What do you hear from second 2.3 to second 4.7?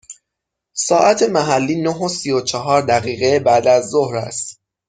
و چهار دقیقه بعد از ظهر است.